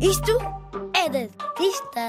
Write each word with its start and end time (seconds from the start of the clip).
Isto 0.00 0.32
é 0.94 1.08
de 1.08 1.28
artista. 1.38 2.00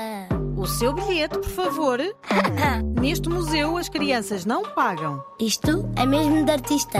O 0.56 0.66
seu 0.68 0.94
bilhete, 0.94 1.36
por 1.40 1.50
favor. 1.50 2.00
Neste 3.02 3.30
museu 3.30 3.78
as 3.78 3.90
crianças 3.90 4.46
não 4.46 4.64
pagam. 4.74 5.24
Isto 5.40 5.90
é 5.96 6.06
mesmo 6.06 6.44
de 6.46 6.52
artista. 6.52 7.00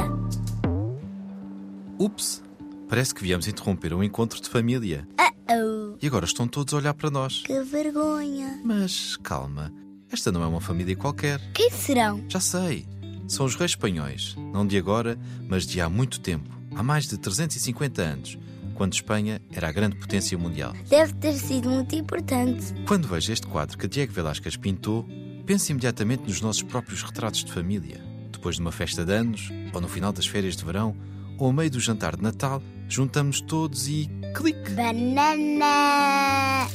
Ups! 2.00 2.42
Parece 2.88 3.14
que 3.14 3.22
viemos 3.22 3.48
interromper 3.48 3.94
um 3.94 4.04
encontro 4.04 4.42
de 4.42 4.50
família. 4.50 5.08
Oh, 5.52 5.96
E 6.02 6.08
agora 6.08 6.26
estão 6.26 6.48
todos 6.48 6.74
a 6.74 6.78
olhar 6.78 6.94
para 6.94 7.10
nós. 7.12 7.44
que 7.46 7.62
vergonha. 7.62 8.60
Mas 8.64 9.18
calma, 9.18 9.72
esta 10.12 10.32
não 10.32 10.42
é 10.42 10.48
uma 10.48 10.62
família 10.62 10.96
qualquer. 10.96 11.40
Quem 11.54 11.70
serão? 11.70 12.24
Já 12.28 12.40
sei. 12.40 12.88
São 13.28 13.46
os 13.46 13.56
reis 13.56 13.72
espanhóis. 13.72 14.36
Não 14.54 14.66
de 14.66 14.78
agora, 14.78 15.20
mas 15.48 15.68
de 15.68 15.80
há 15.82 15.90
muito 15.90 16.20
tempo. 16.20 16.50
Há 16.76 16.82
mais 16.82 17.06
de 17.08 17.18
350 17.18 18.02
anos, 18.02 18.38
quando 18.80 18.94
Espanha 18.94 19.42
era 19.52 19.68
a 19.68 19.72
grande 19.74 19.98
potência 19.98 20.38
mundial. 20.38 20.74
Deve 20.88 21.12
ter 21.16 21.34
sido 21.34 21.70
muito 21.70 21.94
importante. 21.96 22.74
Quando 22.88 23.10
vejo 23.10 23.34
este 23.34 23.46
quadro 23.46 23.78
que 23.78 23.90
Diego 23.90 24.14
Velázquez 24.14 24.56
pintou, 24.56 25.06
penso 25.46 25.70
imediatamente 25.74 26.24
nos 26.24 26.40
nossos 26.40 26.64
próprios 26.64 27.04
retratos 27.04 27.44
de 27.44 27.52
família. 27.52 28.02
Depois 28.32 28.56
de 28.56 28.62
uma 28.62 28.72
festa 28.72 29.04
de 29.04 29.12
anos, 29.12 29.52
ou 29.74 29.82
no 29.82 29.90
final 29.90 30.14
das 30.14 30.26
férias 30.26 30.56
de 30.56 30.64
verão, 30.64 30.96
ou 31.38 31.48
ao 31.48 31.52
meio 31.52 31.70
do 31.70 31.78
jantar 31.78 32.16
de 32.16 32.24
Natal, 32.24 32.64
juntamos 32.88 33.42
todos 33.42 33.90
e 33.90 34.10
clique! 34.34 34.72
Banana. 34.72 36.66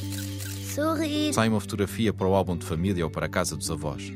Sorrir. 0.75 1.33
Sai 1.33 1.49
uma 1.49 1.59
fotografia 1.59 2.13
para 2.13 2.27
o 2.27 2.35
álbum 2.35 2.55
de 2.55 2.67
família 2.67 3.03
ou 3.03 3.09
para 3.09 3.25
a 3.25 3.29
casa 3.29 3.57
dos 3.57 3.71
avós. 3.71 4.13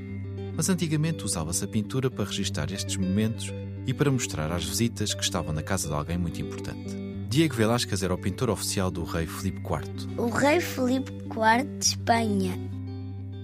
Mas 0.56 0.70
antigamente 0.70 1.24
usava-se 1.24 1.66
a 1.66 1.68
pintura 1.68 2.12
para 2.12 2.26
registar 2.26 2.72
estes 2.72 2.98
momentos 2.98 3.52
e 3.88 3.96
para 3.96 4.12
mostrar 4.12 4.52
às 4.52 4.64
visitas 4.64 5.16
que 5.16 5.24
estavam 5.24 5.52
na 5.52 5.64
casa 5.64 5.88
de 5.88 5.96
alguém 5.96 6.20
muito 6.20 6.40
importante. 6.40 7.09
Diego 7.30 7.56
Velázquez 7.56 8.02
era 8.02 8.14
o 8.14 8.18
pintor 8.18 8.50
oficial 8.50 8.90
do 8.90 9.04
rei 9.04 9.28
Filipe 9.28 9.60
IV, 9.60 10.16
O 10.18 10.30
rei 10.30 10.60
Filipe 10.60 11.12
IV 11.12 11.78
de 11.78 11.86
Espanha. 11.86 12.60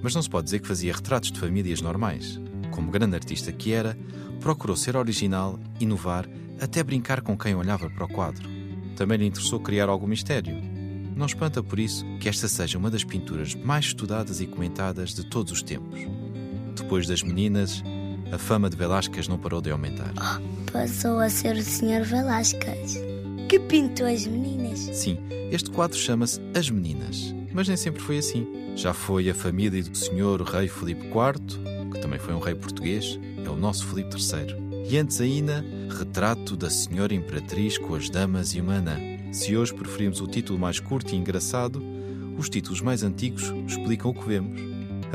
mas 0.02 0.14
não 0.16 0.22
se 0.22 0.30
pode 0.30 0.46
dizer 0.46 0.60
que 0.60 0.68
fazia 0.68 0.94
retratos 0.94 1.32
de 1.32 1.40
famílias 1.40 1.82
normais. 1.82 2.40
Como 2.72 2.92
grande 2.92 3.16
artista 3.16 3.52
que 3.52 3.74
era, 3.74 3.98
procurou 4.40 4.76
ser 4.76 4.96
original, 4.96 5.60
inovar, 5.80 6.28
até 6.60 6.84
brincar 6.84 7.22
com 7.22 7.38
quem 7.38 7.56
olhava 7.56 7.90
para 7.90 8.06
o 8.06 8.08
quadro. 8.08 8.48
Também 8.96 9.18
lhe 9.18 9.26
interessou 9.26 9.60
criar 9.60 9.88
algum 9.90 10.08
mistério. 10.08 10.56
Não 11.16 11.26
espanta 11.26 11.64
por 11.64 11.80
isso 11.80 12.04
que 12.20 12.28
esta 12.28 12.48
seja 12.48 12.78
uma 12.78 12.90
das 12.92 13.04
pinturas 13.04 13.56
mais 13.56 13.86
estudadas 13.86 14.42
e 14.42 14.46
comentadas 14.48 15.14
de 15.14 15.26
todos 15.26 15.52
os 15.52 15.64
tempos. 15.64 16.00
Depois 16.76 17.08
das 17.08 17.24
meninas, 17.24 17.84
a 18.32 18.38
fama 18.38 18.70
de 18.70 18.76
Velázquez 18.76 19.28
não 19.28 19.38
parou 19.38 19.62
de 19.62 19.72
aumentar. 19.72 20.14
Passou 20.72 21.20
a 21.20 21.30
ser 21.30 21.56
o 21.56 21.64
Sr. 21.64 22.04
Velasquez. 22.04 23.00
Que 23.48 23.60
pintou 23.60 24.08
as 24.08 24.26
meninas. 24.26 24.80
Sim, 24.80 25.18
este 25.52 25.70
quadro 25.70 25.98
chama-se 25.98 26.42
As 26.56 26.70
Meninas, 26.70 27.34
mas 27.54 27.68
nem 27.68 27.78
sempre 27.78 28.02
foi 28.02 28.18
assim. 28.18 28.48
Já 28.76 28.94
foi 28.94 29.30
a 29.30 29.36
família 29.36 29.84
do 29.84 29.96
senhor 29.96 30.42
rei 30.42 30.68
Filipe 30.68 31.06
IV, 31.06 31.92
que 31.92 32.00
também 32.00 32.20
foi 32.20 32.34
um 32.34 32.40
rei 32.40 32.56
português, 32.56 33.20
é 33.46 33.50
o 33.50 33.56
nosso 33.56 33.86
Filipe 33.88 34.16
III. 34.16 34.90
E 34.90 34.98
antes 34.98 35.22
ainda, 35.22 35.64
retrato 35.98 36.58
da 36.58 36.70
senhora 36.70 37.14
imperatriz 37.14 37.78
com 37.78 37.94
as 37.96 38.10
damas 38.10 38.56
e 38.56 38.62
uma 38.62 38.78
anã. 38.78 38.98
Se 39.32 39.56
hoje 39.56 39.74
preferimos 39.74 40.22
o 40.22 40.28
título 40.28 40.58
mais 40.58 40.80
curto 40.80 41.14
e 41.14 41.18
engraçado, 41.18 41.82
os 42.38 42.50
títulos 42.50 42.82
mais 42.82 43.04
antigos 43.04 43.54
explicam 43.68 44.12
o 44.12 44.14
que 44.14 44.28
vemos. 44.28 44.60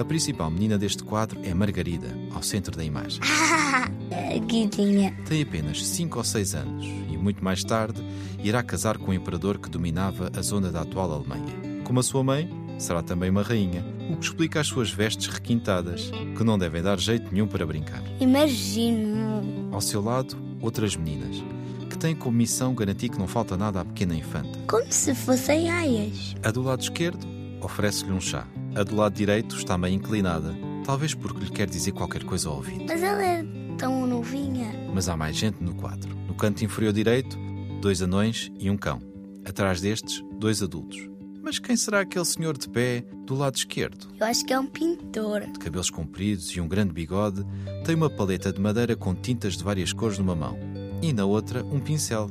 A 0.00 0.04
principal 0.04 0.50
menina 0.50 0.78
deste 0.78 1.04
quadro 1.04 1.38
é 1.44 1.52
Margarida, 1.52 2.08
ao 2.34 2.42
centro 2.42 2.74
da 2.74 2.82
imagem. 2.82 3.20
Aqui 4.34 4.66
tinha. 4.66 5.14
Tem 5.28 5.42
apenas 5.42 5.86
5 5.86 6.16
ou 6.16 6.24
6 6.24 6.54
anos 6.54 6.86
e, 6.86 7.18
muito 7.18 7.44
mais 7.44 7.62
tarde, 7.62 8.02
irá 8.42 8.62
casar 8.62 8.96
com 8.96 9.10
o 9.10 9.14
imperador 9.14 9.58
que 9.58 9.68
dominava 9.68 10.32
a 10.34 10.40
zona 10.40 10.72
da 10.72 10.80
atual 10.80 11.12
Alemanha. 11.12 11.82
Como 11.84 12.00
a 12.00 12.02
sua 12.02 12.24
mãe, 12.24 12.48
será 12.78 13.02
também 13.02 13.28
uma 13.28 13.42
rainha, 13.42 13.84
o 14.10 14.16
que 14.16 14.24
explica 14.24 14.60
as 14.60 14.68
suas 14.68 14.90
vestes 14.90 15.26
requintadas, 15.26 16.10
que 16.34 16.44
não 16.44 16.58
devem 16.58 16.80
dar 16.80 16.98
jeito 16.98 17.30
nenhum 17.30 17.46
para 17.46 17.66
brincar. 17.66 18.02
Imagino. 18.20 19.68
Ao 19.70 19.82
seu 19.82 20.00
lado, 20.00 20.34
outras 20.62 20.96
meninas, 20.96 21.44
que 21.90 21.98
têm 21.98 22.16
como 22.16 22.38
missão 22.38 22.74
garantir 22.74 23.10
que 23.10 23.18
não 23.18 23.28
falta 23.28 23.54
nada 23.54 23.82
à 23.82 23.84
pequena 23.84 24.14
infanta. 24.14 24.58
Como 24.66 24.90
se 24.90 25.14
fossem 25.14 25.70
aias. 25.70 26.34
A 26.42 26.50
do 26.50 26.62
lado 26.62 26.80
esquerdo 26.80 27.28
oferece-lhe 27.60 28.12
um 28.12 28.20
chá. 28.20 28.46
A 28.74 28.84
do 28.84 28.94
lado 28.94 29.14
direito 29.14 29.56
está 29.56 29.76
meio 29.76 29.94
inclinada, 29.94 30.54
talvez 30.84 31.12
porque 31.12 31.44
lhe 31.44 31.50
quer 31.50 31.68
dizer 31.68 31.92
qualquer 31.92 32.22
coisa 32.22 32.48
ao 32.48 32.56
ouvido. 32.56 32.84
Mas 32.86 33.02
ela 33.02 33.22
é 33.22 33.44
tão 33.76 34.06
novinha. 34.06 34.72
Mas 34.94 35.08
há 35.08 35.16
mais 35.16 35.36
gente 35.36 35.62
no 35.62 35.74
quadro. 35.74 36.16
No 36.28 36.34
canto 36.34 36.64
inferior 36.64 36.92
direito, 36.92 37.36
dois 37.80 38.00
anões 38.00 38.50
e 38.58 38.70
um 38.70 38.76
cão. 38.76 39.02
Atrás 39.44 39.80
destes, 39.80 40.22
dois 40.38 40.62
adultos. 40.62 41.08
Mas 41.42 41.58
quem 41.58 41.76
será 41.76 42.00
aquele 42.00 42.24
senhor 42.24 42.56
de 42.56 42.68
pé 42.68 43.04
do 43.26 43.34
lado 43.34 43.56
esquerdo? 43.56 44.06
Eu 44.20 44.26
acho 44.26 44.44
que 44.44 44.52
é 44.52 44.60
um 44.60 44.66
pintor. 44.66 45.40
De 45.40 45.58
cabelos 45.58 45.90
compridos 45.90 46.50
e 46.50 46.60
um 46.60 46.68
grande 46.68 46.92
bigode, 46.92 47.44
tem 47.84 47.96
uma 47.96 48.10
paleta 48.10 48.52
de 48.52 48.60
madeira 48.60 48.94
com 48.94 49.14
tintas 49.14 49.56
de 49.56 49.64
várias 49.64 49.92
cores 49.92 50.18
numa 50.18 50.36
mão 50.36 50.56
e 51.02 51.12
na 51.12 51.24
outra 51.24 51.64
um 51.64 51.80
pincel. 51.80 52.30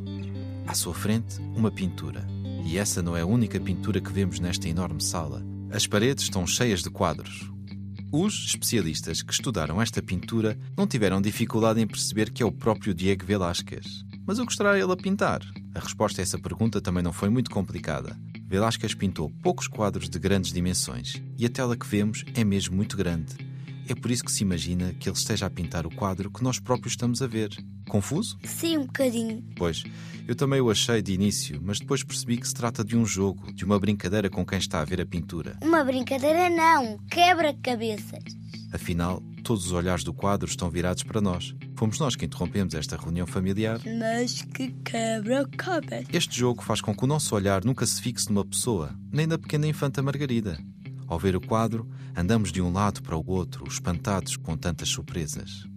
À 0.66 0.74
sua 0.74 0.94
frente, 0.94 1.42
uma 1.56 1.72
pintura. 1.72 2.26
E 2.64 2.78
essa 2.78 3.02
não 3.02 3.18
é 3.18 3.22
a 3.22 3.26
única 3.26 3.60
pintura 3.60 4.00
que 4.00 4.14
vemos 4.14 4.40
nesta 4.40 4.70
enorme 4.70 5.02
sala. 5.02 5.44
As 5.72 5.86
paredes 5.86 6.24
estão 6.24 6.48
cheias 6.48 6.82
de 6.82 6.90
quadros. 6.90 7.48
Os 8.12 8.48
especialistas 8.48 9.22
que 9.22 9.32
estudaram 9.32 9.80
esta 9.80 10.02
pintura 10.02 10.58
não 10.76 10.88
tiveram 10.88 11.22
dificuldade 11.22 11.80
em 11.80 11.86
perceber 11.86 12.32
que 12.32 12.42
é 12.42 12.46
o 12.46 12.52
próprio 12.52 12.92
Diego 12.92 13.24
Velázquez. 13.24 14.04
Mas 14.26 14.40
o 14.40 14.48
que 14.48 14.52
estará 14.52 14.80
ele 14.80 14.92
a 14.92 14.98
pintar? 14.98 15.42
A 15.76 15.80
resposta 15.80 16.22
a 16.22 16.24
essa 16.24 16.40
pergunta 16.40 16.82
também 16.82 17.04
não 17.04 17.14
foi 17.14 17.30
muito 17.30 17.52
complicada. 17.52 18.18
Velázquez 18.48 18.96
pintou 18.96 19.30
poucos 19.44 19.68
quadros 19.68 20.10
de 20.10 20.18
grandes 20.18 20.52
dimensões 20.52 21.22
e 21.38 21.46
a 21.46 21.50
tela 21.50 21.78
que 21.78 21.86
vemos 21.86 22.26
é 22.34 22.44
mesmo 22.44 22.76
muito 22.76 22.98
grande. 22.98 23.36
É 23.88 23.94
por 23.94 24.10
isso 24.10 24.24
que 24.24 24.32
se 24.32 24.42
imagina 24.42 24.94
que 24.94 25.08
ele 25.08 25.18
esteja 25.18 25.46
a 25.46 25.50
pintar 25.52 25.86
o 25.86 25.96
quadro 25.96 26.32
que 26.32 26.44
nós 26.44 26.60
próprios 26.60 26.94
estamos 26.94 27.22
a 27.22 27.28
ver. 27.28 27.56
Confuso? 27.90 28.38
Sim, 28.46 28.78
um 28.78 28.86
bocadinho. 28.86 29.44
Pois, 29.56 29.84
eu 30.28 30.36
também 30.36 30.62
o 30.62 30.70
achei 30.70 31.02
de 31.02 31.12
início, 31.12 31.60
mas 31.62 31.80
depois 31.80 32.04
percebi 32.04 32.38
que 32.38 32.48
se 32.48 32.54
trata 32.54 32.84
de 32.84 32.96
um 32.96 33.06
jogo, 33.06 33.52
de 33.52 33.66
uma 33.66 33.80
brincadeira 33.80 34.30
com 34.30 34.46
quem 34.46 34.60
está 34.60 34.80
a 34.80 34.86
ver 34.86 35.02
a 35.02 35.06
pintura. 35.06 35.58
Uma 35.62 35.84
brincadeira 35.84 36.50
não. 36.50 37.00
Quebra-cabeças. 37.10 38.24
Afinal, 38.72 39.24
todos 39.44 39.66
os 39.66 39.72
olhares 39.72 40.04
do 40.04 40.14
quadro 40.14 40.48
estão 40.48 40.70
virados 40.70 41.02
para 41.02 41.20
nós. 41.20 41.56
Fomos 41.76 41.98
nós 41.98 42.16
que 42.16 42.26
interrompemos 42.26 42.76
esta 42.76 42.96
reunião 42.96 43.26
familiar. 43.26 43.82
Mas 44.00 44.44
que 44.44 44.72
quebra-cabeças. 44.86 46.06
Este 46.14 46.38
jogo 46.38 46.62
faz 46.62 46.80
com 46.80 46.96
que 46.96 47.04
o 47.04 47.08
nosso 47.08 47.34
olhar 47.34 47.66
nunca 47.66 47.86
se 47.88 48.00
fixe 48.00 48.30
numa 48.30 48.46
pessoa, 48.46 48.96
nem 49.12 49.26
na 49.26 49.38
pequena 49.40 49.66
infanta 49.66 50.04
Margarida. 50.04 50.60
Ao 51.08 51.18
ver 51.18 51.36
o 51.36 51.42
quadro, 51.42 51.90
andamos 52.16 52.52
de 52.52 52.62
um 52.62 52.72
lado 52.72 53.02
para 53.02 53.18
o 53.18 53.24
outro, 53.28 53.68
espantados 53.68 54.38
com 54.38 54.56
tantas 54.56 54.90
surpresas. 54.90 55.68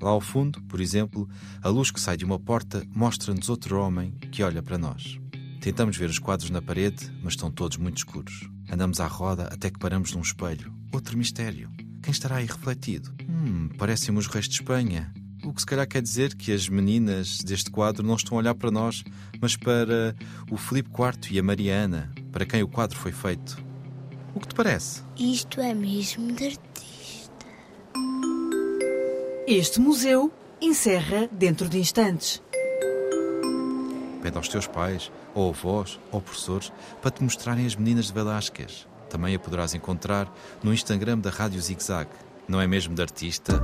Lá 0.00 0.10
ao 0.10 0.20
fundo, 0.20 0.62
por 0.62 0.80
exemplo, 0.80 1.28
a 1.62 1.68
luz 1.68 1.90
que 1.90 2.00
sai 2.00 2.16
de 2.16 2.24
uma 2.24 2.38
porta 2.38 2.82
mostra-nos 2.94 3.48
outro 3.48 3.78
homem 3.78 4.12
que 4.32 4.42
olha 4.42 4.62
para 4.62 4.78
nós. 4.78 5.20
Tentamos 5.60 5.96
ver 5.96 6.08
os 6.08 6.18
quadros 6.18 6.48
na 6.48 6.62
parede, 6.62 7.12
mas 7.22 7.34
estão 7.34 7.50
todos 7.50 7.76
muito 7.76 7.98
escuros. 7.98 8.48
Andamos 8.70 8.98
à 8.98 9.06
roda 9.06 9.44
até 9.52 9.70
que 9.70 9.78
paramos 9.78 10.12
num 10.12 10.22
espelho. 10.22 10.72
Outro 10.90 11.18
mistério. 11.18 11.70
Quem 12.02 12.12
estará 12.12 12.36
aí 12.36 12.46
refletido? 12.46 13.12
Hum, 13.28 13.68
parecem 13.76 14.16
os 14.16 14.26
reis 14.26 14.48
de 14.48 14.54
Espanha. 14.54 15.12
O 15.44 15.52
que 15.52 15.60
se 15.60 15.66
calhar 15.66 15.86
quer 15.86 16.00
dizer 16.00 16.34
que 16.34 16.52
as 16.52 16.68
meninas 16.68 17.38
deste 17.38 17.70
quadro 17.70 18.06
não 18.06 18.14
estão 18.14 18.38
a 18.38 18.40
olhar 18.40 18.54
para 18.54 18.70
nós, 18.70 19.04
mas 19.40 19.54
para 19.54 20.16
o 20.50 20.56
Filipe 20.56 20.90
IV 20.90 21.34
e 21.34 21.38
a 21.38 21.42
Mariana, 21.42 22.10
para 22.32 22.46
quem 22.46 22.62
o 22.62 22.68
quadro 22.68 22.98
foi 22.98 23.12
feito. 23.12 23.62
O 24.34 24.40
que 24.40 24.48
te 24.48 24.54
parece? 24.54 25.02
Isto 25.18 25.60
é 25.60 25.74
mesmo 25.74 26.32
de 26.32 26.44
artista. 26.44 26.70
Este 29.52 29.80
museu 29.80 30.32
encerra 30.62 31.28
dentro 31.32 31.68
de 31.68 31.76
instantes. 31.76 32.40
Pede 34.22 34.36
aos 34.36 34.46
teus 34.46 34.68
pais, 34.68 35.10
ou 35.34 35.50
avós, 35.50 35.98
ou 36.12 36.20
professores, 36.20 36.72
para 37.02 37.10
te 37.10 37.20
mostrarem 37.20 37.66
as 37.66 37.74
meninas 37.74 38.06
de 38.06 38.12
Velázquez. 38.12 38.86
Também 39.08 39.34
a 39.34 39.40
poderás 39.40 39.74
encontrar 39.74 40.32
no 40.62 40.72
Instagram 40.72 41.18
da 41.18 41.30
Rádio 41.30 41.60
Zig 41.60 41.82
Zag. 41.82 42.08
Não 42.46 42.60
é 42.60 42.66
mesmo 42.68 42.94
de 42.94 43.02
artista? 43.02 43.60